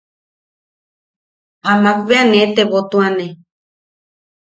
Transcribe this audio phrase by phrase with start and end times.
[1.71, 3.25] Amak bea ne tebotuane.